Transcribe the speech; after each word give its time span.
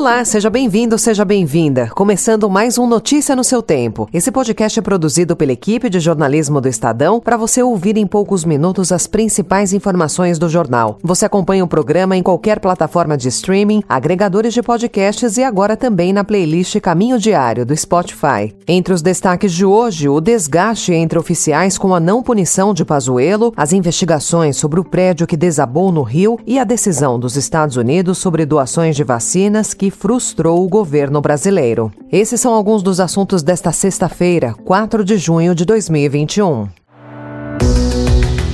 Olá, 0.00 0.24
seja 0.24 0.48
bem-vindo, 0.48 0.96
seja 0.96 1.26
bem-vinda. 1.26 1.90
Começando 1.94 2.48
mais 2.48 2.78
um 2.78 2.86
Notícia 2.86 3.36
no 3.36 3.44
seu 3.44 3.60
tempo. 3.60 4.08
Esse 4.14 4.32
podcast 4.32 4.78
é 4.78 4.82
produzido 4.82 5.36
pela 5.36 5.52
equipe 5.52 5.90
de 5.90 6.00
jornalismo 6.00 6.58
do 6.58 6.68
Estadão 6.68 7.20
para 7.20 7.36
você 7.36 7.62
ouvir 7.62 7.98
em 7.98 8.06
poucos 8.06 8.42
minutos 8.42 8.92
as 8.92 9.06
principais 9.06 9.74
informações 9.74 10.38
do 10.38 10.48
jornal. 10.48 10.96
Você 11.02 11.26
acompanha 11.26 11.62
o 11.62 11.68
programa 11.68 12.16
em 12.16 12.22
qualquer 12.22 12.60
plataforma 12.60 13.14
de 13.14 13.28
streaming, 13.28 13.82
agregadores 13.86 14.54
de 14.54 14.62
podcasts 14.62 15.36
e 15.36 15.42
agora 15.42 15.76
também 15.76 16.14
na 16.14 16.24
playlist 16.24 16.80
Caminho 16.80 17.18
Diário 17.18 17.66
do 17.66 17.76
Spotify. 17.76 18.56
Entre 18.66 18.94
os 18.94 19.02
destaques 19.02 19.52
de 19.52 19.66
hoje, 19.66 20.08
o 20.08 20.18
desgaste 20.18 20.94
entre 20.94 21.18
oficiais 21.18 21.76
com 21.76 21.94
a 21.94 22.00
não 22.00 22.22
punição 22.22 22.72
de 22.72 22.86
Pazuello, 22.86 23.52
as 23.54 23.74
investigações 23.74 24.56
sobre 24.56 24.80
o 24.80 24.84
prédio 24.84 25.26
que 25.26 25.36
desabou 25.36 25.92
no 25.92 26.02
Rio 26.02 26.38
e 26.46 26.58
a 26.58 26.64
decisão 26.64 27.20
dos 27.20 27.36
Estados 27.36 27.76
Unidos 27.76 28.16
sobre 28.16 28.46
doações 28.46 28.96
de 28.96 29.04
vacinas 29.04 29.74
que 29.74 29.89
frustrou 29.90 30.64
o 30.64 30.68
governo 30.68 31.20
brasileiro. 31.20 31.92
Esses 32.10 32.40
são 32.40 32.54
alguns 32.54 32.82
dos 32.82 33.00
assuntos 33.00 33.42
desta 33.42 33.72
sexta-feira, 33.72 34.54
4 34.64 35.04
de 35.04 35.18
junho 35.18 35.54
de 35.54 35.64
2021. 35.64 36.68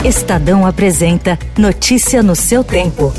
Estadão 0.05 0.67
apresenta 0.67 1.39
Notícia 1.59 2.23
no 2.23 2.37
seu 2.37 2.63
tempo. 2.63 3.13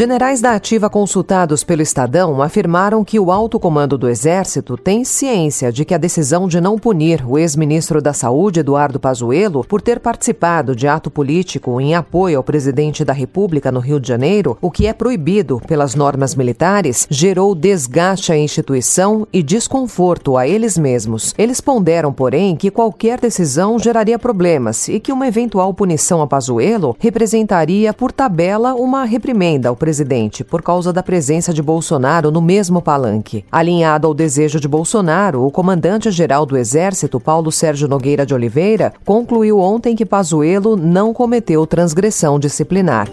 Generais 0.00 0.40
da 0.40 0.52
ativa 0.54 0.88
consultados 0.88 1.62
pelo 1.62 1.82
Estadão 1.82 2.40
afirmaram 2.40 3.04
que 3.04 3.20
o 3.20 3.30
alto 3.30 3.60
comando 3.60 3.98
do 3.98 4.08
Exército 4.08 4.74
tem 4.74 5.04
ciência 5.04 5.70
de 5.70 5.84
que 5.84 5.92
a 5.92 5.98
decisão 5.98 6.48
de 6.48 6.58
não 6.58 6.78
punir 6.78 7.22
o 7.28 7.36
ex-ministro 7.36 8.00
da 8.00 8.14
Saúde, 8.14 8.60
Eduardo 8.60 8.98
Pazuello, 8.98 9.62
por 9.62 9.82
ter 9.82 10.00
participado 10.00 10.74
de 10.74 10.88
ato 10.88 11.10
político 11.10 11.78
em 11.82 11.94
apoio 11.94 12.38
ao 12.38 12.42
presidente 12.42 13.04
da 13.04 13.12
República 13.12 13.70
no 13.70 13.78
Rio 13.78 14.00
de 14.00 14.08
Janeiro, 14.08 14.56
o 14.62 14.70
que 14.70 14.86
é 14.86 14.94
proibido 14.94 15.60
pelas 15.68 15.94
normas 15.94 16.34
militares, 16.34 17.06
gerou 17.10 17.54
desgaste 17.54 18.32
à 18.32 18.38
instituição 18.38 19.28
e 19.30 19.42
desconforto 19.42 20.34
a 20.34 20.48
eles 20.48 20.78
mesmos. 20.78 21.34
Eles 21.36 21.60
ponderam, 21.60 22.10
porém, 22.10 22.56
que 22.56 22.70
qualquer 22.70 23.20
decisão 23.20 23.78
geraria 23.78 24.18
problemas 24.18 24.88
e 24.88 24.98
que 24.98 25.12
uma 25.12 25.28
eventual 25.28 25.74
punição 25.74 26.22
a 26.22 26.26
Pazuello 26.26 26.96
representaria, 26.98 27.92
por 27.92 28.10
tabela, 28.10 28.72
uma 28.72 29.04
reprimenda 29.04 29.68
ao 29.68 29.76
presidente 29.76 29.89
presidente 29.90 30.44
por 30.44 30.62
causa 30.62 30.92
da 30.92 31.02
presença 31.02 31.52
de 31.52 31.60
Bolsonaro 31.60 32.30
no 32.30 32.40
mesmo 32.40 32.80
palanque. 32.80 33.44
Alinhado 33.50 34.06
ao 34.06 34.14
desejo 34.14 34.60
de 34.60 34.68
Bolsonaro, 34.68 35.44
o 35.44 35.50
comandante-geral 35.50 36.46
do 36.46 36.56
Exército, 36.56 37.18
Paulo 37.18 37.50
Sérgio 37.50 37.88
Nogueira 37.88 38.24
de 38.24 38.32
Oliveira, 38.32 38.92
concluiu 39.04 39.58
ontem 39.58 39.96
que 39.96 40.06
Pazuello 40.06 40.76
não 40.76 41.12
cometeu 41.12 41.66
transgressão 41.66 42.38
disciplinar 42.38 43.08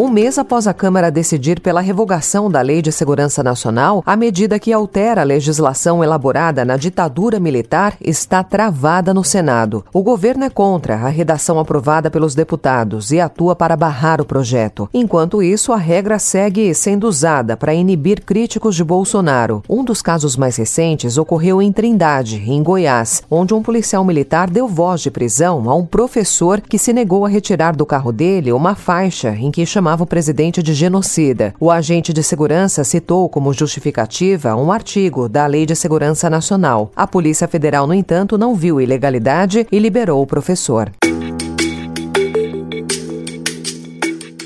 um 0.00 0.08
mês 0.08 0.38
após 0.38 0.66
a 0.66 0.72
Câmara 0.72 1.10
decidir 1.10 1.60
pela 1.60 1.82
revogação 1.82 2.50
da 2.50 2.62
Lei 2.62 2.80
de 2.80 2.90
Segurança 2.90 3.42
Nacional, 3.42 4.02
a 4.06 4.16
medida 4.16 4.58
que 4.58 4.72
altera 4.72 5.20
a 5.20 5.24
legislação 5.24 6.02
elaborada 6.02 6.64
na 6.64 6.78
ditadura 6.78 7.38
militar 7.38 7.94
está 8.00 8.42
travada 8.42 9.12
no 9.12 9.22
Senado. 9.22 9.84
O 9.92 10.02
governo 10.02 10.44
é 10.44 10.48
contra 10.48 10.94
a 10.94 11.08
redação 11.10 11.58
aprovada 11.58 12.10
pelos 12.10 12.34
deputados 12.34 13.12
e 13.12 13.20
atua 13.20 13.54
para 13.54 13.76
barrar 13.76 14.22
o 14.22 14.24
projeto. 14.24 14.88
Enquanto 14.94 15.42
isso, 15.42 15.70
a 15.70 15.76
regra 15.76 16.18
segue 16.18 16.72
sendo 16.72 17.06
usada 17.06 17.54
para 17.54 17.74
inibir 17.74 18.22
críticos 18.24 18.74
de 18.74 18.82
Bolsonaro. 18.82 19.62
Um 19.68 19.84
dos 19.84 20.00
casos 20.00 20.34
mais 20.34 20.56
recentes 20.56 21.18
ocorreu 21.18 21.60
em 21.60 21.70
Trindade, 21.70 22.42
em 22.50 22.62
Goiás, 22.62 23.22
onde 23.30 23.52
um 23.52 23.62
policial 23.62 24.02
militar 24.02 24.48
deu 24.48 24.66
voz 24.66 25.02
de 25.02 25.10
prisão 25.10 25.68
a 25.68 25.74
um 25.74 25.84
professor 25.84 26.58
que 26.58 26.78
se 26.78 26.90
negou 26.90 27.26
a 27.26 27.28
retirar 27.28 27.76
do 27.76 27.84
carro 27.84 28.10
dele 28.10 28.50
uma 28.50 28.74
faixa 28.74 29.36
em 29.36 29.50
que 29.50 29.66
chamava 29.66 29.89
chamava 29.90 30.04
o 30.04 30.06
presidente 30.06 30.62
de 30.62 30.72
genocida. 30.72 31.52
O 31.58 31.68
agente 31.68 32.12
de 32.12 32.22
segurança 32.22 32.84
citou 32.84 33.28
como 33.28 33.52
justificativa 33.52 34.54
um 34.54 34.70
artigo 34.70 35.28
da 35.28 35.44
Lei 35.46 35.66
de 35.66 35.74
Segurança 35.74 36.30
Nacional. 36.30 36.92
A 36.94 37.08
Polícia 37.08 37.48
Federal, 37.48 37.88
no 37.88 37.94
entanto, 37.94 38.38
não 38.38 38.54
viu 38.54 38.80
ilegalidade 38.80 39.66
e 39.70 39.78
liberou 39.80 40.22
o 40.22 40.26
professor. 40.26 40.92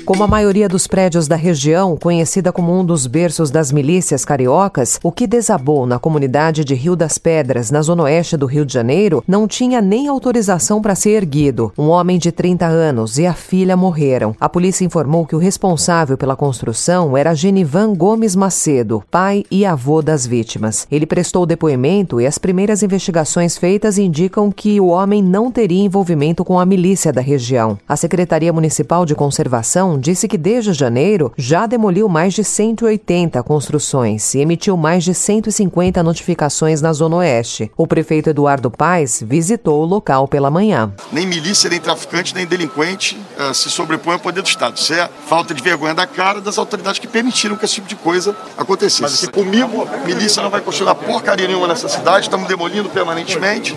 Como 0.05 0.23
a 0.23 0.27
maioria 0.27 0.69
dos 0.69 0.85
prédios 0.85 1.27
da 1.27 1.35
região, 1.35 1.97
conhecida 1.97 2.51
como 2.51 2.71
um 2.71 2.85
dos 2.85 3.07
berços 3.07 3.49
das 3.49 3.71
milícias 3.71 4.23
cariocas, 4.23 4.99
o 5.01 5.11
que 5.11 5.25
desabou 5.25 5.87
na 5.87 5.97
comunidade 5.97 6.63
de 6.63 6.75
Rio 6.75 6.95
das 6.95 7.17
Pedras, 7.17 7.71
na 7.71 7.81
zona 7.81 8.03
oeste 8.03 8.37
do 8.37 8.45
Rio 8.45 8.63
de 8.67 8.71
Janeiro, 8.71 9.23
não 9.27 9.47
tinha 9.47 9.81
nem 9.81 10.07
autorização 10.07 10.79
para 10.79 10.93
ser 10.93 11.09
erguido. 11.09 11.73
Um 11.75 11.87
homem 11.87 12.19
de 12.19 12.31
30 12.31 12.67
anos 12.67 13.17
e 13.17 13.25
a 13.25 13.33
filha 13.33 13.75
morreram. 13.75 14.35
A 14.39 14.47
polícia 14.47 14.85
informou 14.85 15.25
que 15.25 15.35
o 15.35 15.39
responsável 15.39 16.15
pela 16.15 16.35
construção 16.35 17.17
era 17.17 17.33
Genivan 17.33 17.95
Gomes 17.95 18.35
Macedo, 18.35 19.03
pai 19.09 19.43
e 19.49 19.65
avô 19.65 20.03
das 20.03 20.27
vítimas. 20.27 20.85
Ele 20.91 21.07
prestou 21.07 21.47
depoimento 21.47 22.21
e 22.21 22.27
as 22.27 22.37
primeiras 22.37 22.83
investigações 22.83 23.57
feitas 23.57 23.97
indicam 23.97 24.51
que 24.51 24.79
o 24.79 24.85
homem 24.85 25.23
não 25.23 25.49
teria 25.49 25.83
envolvimento 25.83 26.45
com 26.45 26.59
a 26.59 26.65
milícia 26.65 27.11
da 27.11 27.21
região. 27.21 27.79
A 27.89 27.97
Secretaria 27.97 28.53
Municipal 28.53 29.03
de 29.03 29.15
Conservação 29.15 29.94
disse 29.97 30.27
que 30.27 30.37
desde 30.37 30.73
janeiro 30.73 31.31
já 31.37 31.65
demoliu 31.65 32.09
mais 32.09 32.33
de 32.33 32.43
180 32.43 33.41
construções 33.43 34.33
e 34.33 34.39
emitiu 34.39 34.75
mais 34.75 35.03
de 35.03 35.13
150 35.13 36.01
notificações 36.03 36.81
na 36.81 36.91
Zona 36.93 37.17
Oeste. 37.17 37.71
O 37.77 37.87
prefeito 37.87 38.29
Eduardo 38.29 38.69
Paes 38.69 39.23
visitou 39.25 39.81
o 39.81 39.85
local 39.85 40.27
pela 40.27 40.51
manhã. 40.51 40.93
Nem 41.11 41.25
milícia, 41.25 41.69
nem 41.69 41.79
traficante, 41.79 42.35
nem 42.35 42.45
delinquente 42.45 43.17
uh, 43.39 43.53
se 43.53 43.69
sobrepõe 43.69 44.13
ao 44.13 44.19
poder 44.19 44.41
do 44.41 44.47
Estado. 44.47 44.77
Isso 44.77 44.93
é 44.93 45.09
falta 45.27 45.53
de 45.53 45.61
vergonha 45.61 45.93
da 45.93 46.07
cara 46.07 46.41
das 46.41 46.57
autoridades 46.57 46.99
que 46.99 47.07
permitiram 47.07 47.55
que 47.55 47.65
esse 47.65 47.75
tipo 47.75 47.87
de 47.87 47.95
coisa 47.95 48.35
acontecesse. 48.57 49.27
Comigo, 49.29 49.87
milícia 50.05 50.41
não 50.41 50.49
vai 50.49 50.61
construir 50.61 50.93
porcaria 50.95 51.47
nenhuma 51.47 51.67
nessa 51.67 51.87
cidade, 51.87 52.25
estamos 52.25 52.47
demolindo 52.47 52.89
permanentemente 52.89 53.75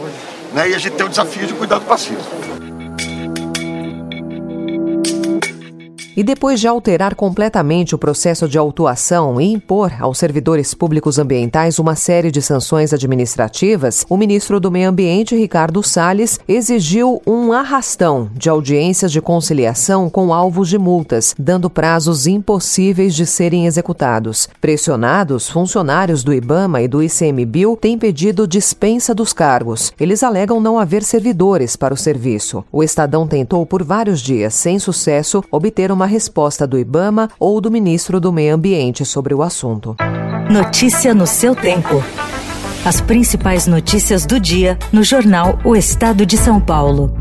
né, 0.53 0.71
e 0.71 0.75
a 0.75 0.79
gente 0.79 0.95
tem 0.95 1.07
o 1.07 1.09
desafio 1.09 1.47
de 1.47 1.55
cuidar 1.55 1.79
do 1.79 1.85
passivo. 1.85 2.58
E 6.19 6.25
depois 6.25 6.59
de 6.59 6.67
alterar 6.67 7.15
completamente 7.15 7.95
o 7.95 7.99
processo 7.99 8.49
de 8.49 8.59
autuação 8.59 9.41
e 9.41 9.53
impor 9.53 9.93
aos 10.01 10.19
servidores 10.19 10.75
públicos 10.75 11.17
ambientais 11.17 11.79
uma 11.79 11.95
série 11.95 12.33
de 12.33 12.43
sanções 12.43 12.93
administrativas, 12.93 14.05
o 14.09 14.17
ministro 14.17 14.59
do 14.59 14.69
Meio 14.69 14.89
Ambiente, 14.89 15.37
Ricardo 15.37 15.81
Salles, 15.81 16.41
exigiu 16.49 17.23
um 17.25 17.53
arrastão 17.53 18.29
de 18.35 18.49
audiências 18.49 19.13
de 19.13 19.21
conciliação 19.21 20.11
com 20.11 20.35
alvos 20.35 20.69
de 20.69 20.77
multas, 20.77 21.37
dando 21.39 21.71
prazos 21.71 22.27
impossíveis 22.27 23.15
de 23.15 23.25
serem 23.25 23.67
executados. 23.67 24.49
Pressionados, 24.61 25.49
funcionários 25.49 26.25
do 26.25 26.35
IBAMA 26.35 26.83
e 26.83 26.89
do 26.89 27.01
ICMBio 27.01 27.79
têm 27.81 27.97
pedido 27.97 28.45
dispensa 28.49 29.15
dos 29.15 29.33
cargos. 29.33 29.93
Eles 30.01 30.25
alegam 30.25 30.61
não 30.61 30.81
haver 30.81 31.05
servidores 31.05 31.77
para 31.77 31.95
o 31.95 31.97
serviço. 31.97 32.65
O 32.73 32.83
Estadão 32.83 33.25
tentou 33.25 33.65
por 33.65 33.85
vários 33.85 34.21
dias, 34.21 34.55
sem 34.55 34.81
sucesso, 34.81 35.45
obter 35.53 35.93
uma 35.93 36.08
resposta 36.09 36.67
do 36.67 36.77
Ibama 36.77 37.31
ou 37.39 37.61
do 37.61 37.71
ministro 37.71 38.19
do 38.19 38.33
Meio 38.33 38.55
Ambiente 38.55 39.05
sobre 39.05 39.33
o 39.33 39.43
assunto. 39.43 39.95
Notícia 40.51 41.15
no 41.15 41.27
seu 41.27 41.55
tempo. 41.55 42.03
As 42.85 43.01
principais 43.01 43.67
notícias 43.67 44.27
do 44.27 44.41
dia 44.41 44.77
no 44.93 45.05
jornal 45.05 45.59
O 45.65 45.77
Estado 45.77 46.27
de 46.27 46.37
São 46.37 46.61
Paulo. 46.61 47.15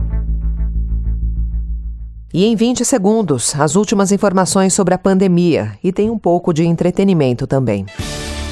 E 2.34 2.46
em 2.46 2.56
20 2.56 2.84
segundos, 2.84 3.56
as 3.60 3.76
últimas 3.76 4.12
informações 4.12 4.74
sobre 4.74 4.94
a 4.94 4.98
pandemia 4.98 5.74
e 5.84 5.92
tem 5.92 6.10
um 6.10 6.18
pouco 6.18 6.54
de 6.54 6.66
entretenimento 6.66 7.46
também. 7.48 7.86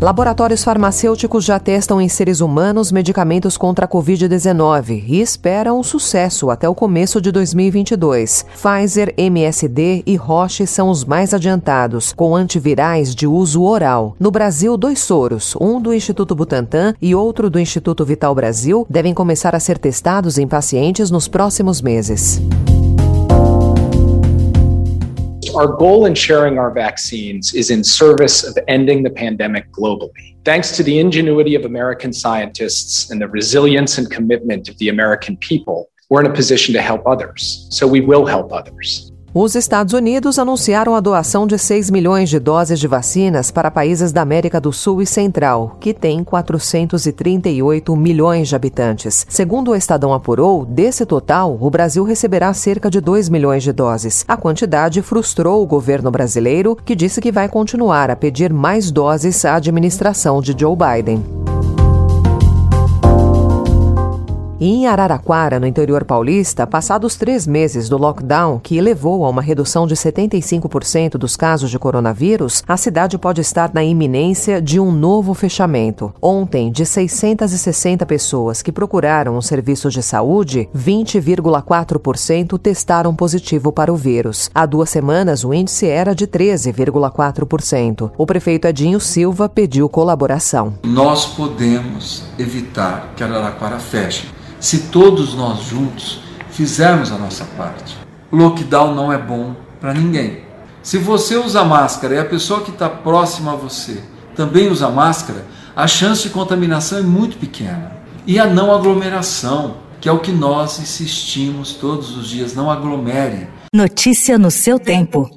Laboratórios 0.00 0.64
farmacêuticos 0.64 1.44
já 1.44 1.58
testam 1.58 2.00
em 2.00 2.08
seres 2.08 2.40
humanos 2.40 2.90
medicamentos 2.90 3.58
contra 3.58 3.84
a 3.84 3.88
Covid-19 3.88 5.04
e 5.06 5.20
esperam 5.20 5.82
sucesso 5.82 6.48
até 6.48 6.66
o 6.66 6.74
começo 6.74 7.20
de 7.20 7.30
2022. 7.30 8.46
Pfizer, 8.50 9.12
MSD 9.18 10.02
e 10.06 10.16
Roche 10.16 10.66
são 10.66 10.88
os 10.88 11.04
mais 11.04 11.34
adiantados, 11.34 12.14
com 12.14 12.34
antivirais 12.34 13.14
de 13.14 13.26
uso 13.26 13.62
oral. 13.62 14.16
No 14.18 14.30
Brasil, 14.30 14.74
dois 14.78 15.00
soros, 15.00 15.54
um 15.60 15.78
do 15.78 15.92
Instituto 15.92 16.34
Butantan 16.34 16.94
e 17.00 17.14
outro 17.14 17.50
do 17.50 17.60
Instituto 17.60 18.02
Vital 18.02 18.34
Brasil, 18.34 18.86
devem 18.88 19.12
começar 19.12 19.54
a 19.54 19.60
ser 19.60 19.76
testados 19.76 20.38
em 20.38 20.48
pacientes 20.48 21.10
nos 21.10 21.28
próximos 21.28 21.82
meses. 21.82 22.40
Our 25.60 25.76
goal 25.76 26.06
in 26.06 26.14
sharing 26.14 26.58
our 26.58 26.70
vaccines 26.70 27.52
is 27.52 27.70
in 27.70 27.84
service 27.84 28.44
of 28.44 28.56
ending 28.66 29.02
the 29.02 29.10
pandemic 29.10 29.70
globally. 29.72 30.34
Thanks 30.42 30.74
to 30.78 30.82
the 30.82 30.98
ingenuity 30.98 31.54
of 31.54 31.66
American 31.66 32.14
scientists 32.14 33.10
and 33.10 33.20
the 33.20 33.28
resilience 33.28 33.98
and 33.98 34.10
commitment 34.10 34.70
of 34.70 34.78
the 34.78 34.88
American 34.88 35.36
people, 35.36 35.90
we're 36.08 36.20
in 36.20 36.30
a 36.30 36.32
position 36.32 36.72
to 36.72 36.80
help 36.80 37.06
others. 37.06 37.66
So 37.68 37.86
we 37.86 38.00
will 38.00 38.24
help 38.24 38.54
others. 38.54 39.09
Os 39.32 39.54
Estados 39.54 39.94
Unidos 39.94 40.40
anunciaram 40.40 40.92
a 40.92 40.98
doação 40.98 41.46
de 41.46 41.56
6 41.56 41.88
milhões 41.88 42.28
de 42.28 42.40
doses 42.40 42.80
de 42.80 42.88
vacinas 42.88 43.52
para 43.52 43.70
países 43.70 44.10
da 44.10 44.22
América 44.22 44.60
do 44.60 44.72
Sul 44.72 45.00
e 45.00 45.06
Central, 45.06 45.76
que 45.78 45.94
têm 45.94 46.24
438 46.24 47.94
milhões 47.94 48.48
de 48.48 48.56
habitantes. 48.56 49.24
Segundo 49.28 49.70
o 49.70 49.76
Estadão 49.76 50.12
apurou, 50.12 50.66
desse 50.66 51.06
total, 51.06 51.56
o 51.60 51.70
Brasil 51.70 52.02
receberá 52.02 52.52
cerca 52.52 52.90
de 52.90 53.00
2 53.00 53.28
milhões 53.28 53.62
de 53.62 53.72
doses. 53.72 54.24
A 54.26 54.36
quantidade 54.36 55.00
frustrou 55.00 55.62
o 55.62 55.66
governo 55.66 56.10
brasileiro, 56.10 56.76
que 56.84 56.96
disse 56.96 57.20
que 57.20 57.30
vai 57.30 57.48
continuar 57.48 58.10
a 58.10 58.16
pedir 58.16 58.52
mais 58.52 58.90
doses 58.90 59.44
à 59.44 59.54
administração 59.54 60.40
de 60.40 60.56
Joe 60.58 60.74
Biden. 60.74 61.49
E 64.60 64.68
em 64.68 64.86
Araraquara, 64.86 65.58
no 65.58 65.66
interior 65.66 66.04
paulista, 66.04 66.66
passados 66.66 67.16
três 67.16 67.46
meses 67.46 67.88
do 67.88 67.96
lockdown, 67.96 68.58
que 68.58 68.78
levou 68.78 69.24
a 69.24 69.30
uma 69.30 69.40
redução 69.40 69.86
de 69.86 69.94
75% 69.94 71.12
dos 71.12 71.34
casos 71.34 71.70
de 71.70 71.78
coronavírus, 71.78 72.62
a 72.68 72.76
cidade 72.76 73.16
pode 73.16 73.40
estar 73.40 73.70
na 73.72 73.82
iminência 73.82 74.60
de 74.60 74.78
um 74.78 74.92
novo 74.92 75.32
fechamento. 75.32 76.12
Ontem, 76.20 76.70
de 76.70 76.84
660 76.84 78.04
pessoas 78.04 78.60
que 78.60 78.70
procuraram 78.70 79.34
um 79.34 79.40
serviço 79.40 79.88
de 79.88 80.02
saúde, 80.02 80.68
20,4% 80.76 82.58
testaram 82.58 83.14
positivo 83.14 83.72
para 83.72 83.90
o 83.90 83.96
vírus. 83.96 84.50
Há 84.54 84.66
duas 84.66 84.90
semanas, 84.90 85.42
o 85.42 85.54
índice 85.54 85.86
era 85.86 86.14
de 86.14 86.26
13,4%. 86.26 88.10
O 88.18 88.26
prefeito 88.26 88.68
Edinho 88.68 89.00
Silva 89.00 89.48
pediu 89.48 89.88
colaboração. 89.88 90.74
Nós 90.84 91.24
podemos 91.24 92.24
evitar 92.38 93.14
que 93.16 93.24
Araraquara 93.24 93.78
feche 93.78 94.38
se 94.60 94.78
todos 94.88 95.34
nós 95.34 95.64
juntos 95.64 96.20
fizermos 96.50 97.10
a 97.10 97.18
nossa 97.18 97.44
parte. 97.56 97.96
Lockdown 98.30 98.94
não 98.94 99.12
é 99.12 99.18
bom 99.18 99.56
para 99.80 99.94
ninguém. 99.94 100.42
Se 100.82 100.98
você 100.98 101.36
usa 101.36 101.64
máscara 101.64 102.14
e 102.14 102.18
a 102.18 102.24
pessoa 102.24 102.60
que 102.60 102.70
está 102.70 102.88
próxima 102.88 103.52
a 103.52 103.56
você 103.56 104.02
também 104.36 104.68
usa 104.68 104.88
máscara, 104.88 105.44
a 105.74 105.86
chance 105.86 106.22
de 106.22 106.30
contaminação 106.30 106.98
é 106.98 107.02
muito 107.02 107.36
pequena. 107.38 107.92
E 108.26 108.38
a 108.38 108.46
não 108.46 108.72
aglomeração, 108.72 109.76
que 110.00 110.08
é 110.08 110.12
o 110.12 110.18
que 110.18 110.30
nós 110.30 110.78
insistimos 110.78 111.72
todos 111.72 112.16
os 112.16 112.28
dias, 112.28 112.54
não 112.54 112.70
aglomere. 112.70 113.48
Notícia 113.74 114.38
no 114.38 114.50
seu 114.50 114.78
tempo. 114.78 115.28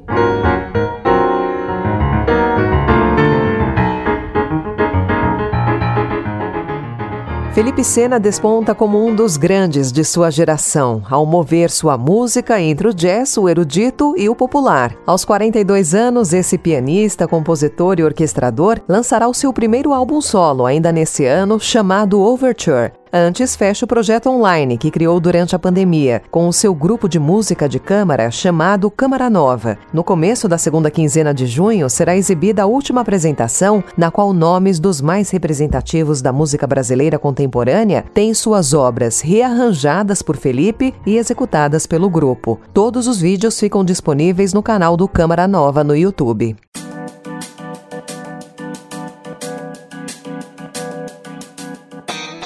Felipe 7.53 7.83
Sena 7.83 8.19
desponta 8.19 8.73
como 8.73 9.05
um 9.05 9.13
dos 9.13 9.37
grandes 9.37 9.91
de 9.91 10.03
sua 10.03 10.31
geração, 10.31 11.03
ao 11.07 11.23
mover 11.23 11.69
sua 11.69 11.95
música 11.95 12.59
entre 12.59 12.87
o 12.87 12.93
jazz, 12.93 13.37
o 13.37 13.47
erudito 13.47 14.15
e 14.17 14.27
o 14.27 14.35
popular. 14.35 14.95
Aos 15.05 15.23
42 15.23 15.93
anos, 15.93 16.33
esse 16.33 16.57
pianista, 16.57 17.27
compositor 17.27 17.99
e 17.99 18.03
orquestrador 18.03 18.81
lançará 18.89 19.27
o 19.27 19.35
seu 19.35 19.53
primeiro 19.53 19.93
álbum 19.93 20.19
solo 20.19 20.65
ainda 20.65 20.91
nesse 20.91 21.25
ano, 21.25 21.59
chamado 21.59 22.19
Overture. 22.19 23.02
Antes, 23.15 23.55
fecha 23.55 23.85
o 23.85 23.87
projeto 23.87 24.27
online 24.27 24.75
que 24.75 24.89
criou 24.89 25.19
durante 25.19 25.55
a 25.55 25.59
pandemia, 25.59 26.23
com 26.31 26.47
o 26.47 26.51
seu 26.51 26.73
grupo 26.73 27.07
de 27.07 27.19
música 27.19 27.69
de 27.69 27.77
câmara 27.79 28.31
chamado 28.31 28.89
Câmara 28.89 29.29
Nova. 29.29 29.77
No 29.93 30.03
começo 30.03 30.47
da 30.47 30.57
segunda 30.57 30.89
quinzena 30.89 31.31
de 31.31 31.45
junho, 31.45 31.87
será 31.91 32.17
exibida 32.17 32.63
a 32.63 32.65
última 32.65 33.01
apresentação, 33.01 33.83
na 33.95 34.09
qual 34.09 34.33
nomes 34.33 34.79
dos 34.79 34.99
mais 34.99 35.29
representativos 35.29 36.23
da 36.23 36.33
música 36.33 36.65
brasileira 36.65 37.19
contemporânea 37.19 38.03
têm 38.15 38.33
suas 38.33 38.73
obras 38.73 39.21
rearranjadas 39.21 40.23
por 40.23 40.35
Felipe 40.35 40.91
e 41.05 41.15
executadas 41.15 41.85
pelo 41.85 42.09
grupo. 42.09 42.59
Todos 42.73 43.07
os 43.07 43.21
vídeos 43.21 43.59
ficam 43.59 43.85
disponíveis 43.85 44.53
no 44.53 44.63
canal 44.63 44.97
do 44.97 45.07
Câmara 45.07 45.47
Nova 45.47 45.83
no 45.83 45.95
YouTube. 45.95 46.55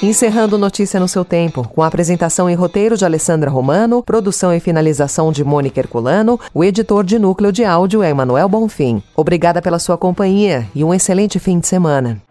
Encerrando 0.00 0.56
Notícia 0.56 1.00
no 1.00 1.08
seu 1.08 1.24
tempo, 1.24 1.66
com 1.74 1.82
a 1.82 1.88
apresentação 1.88 2.48
e 2.48 2.54
roteiro 2.54 2.96
de 2.96 3.04
Alessandra 3.04 3.50
Romano, 3.50 4.00
produção 4.00 4.54
e 4.54 4.60
finalização 4.60 5.32
de 5.32 5.42
Mônica 5.42 5.80
Herculano, 5.80 6.38
o 6.54 6.62
editor 6.62 7.04
de 7.04 7.18
núcleo 7.18 7.50
de 7.50 7.64
áudio 7.64 8.00
é 8.00 8.10
Emanuel 8.10 8.48
Bonfim. 8.48 9.02
Obrigada 9.16 9.60
pela 9.60 9.80
sua 9.80 9.98
companhia 9.98 10.68
e 10.72 10.84
um 10.84 10.94
excelente 10.94 11.40
fim 11.40 11.58
de 11.58 11.66
semana. 11.66 12.22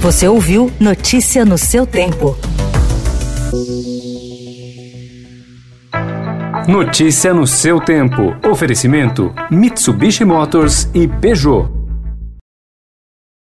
Você 0.00 0.28
ouviu 0.28 0.70
Notícia 0.78 1.44
no 1.44 1.58
seu 1.58 1.84
tempo. 1.84 2.36
Notícia 6.68 7.34
no 7.34 7.48
seu 7.48 7.80
tempo. 7.80 8.36
Oferecimento: 8.48 9.34
Mitsubishi 9.50 10.24
Motors 10.24 10.88
e 10.94 11.08
Peugeot. 11.08 11.85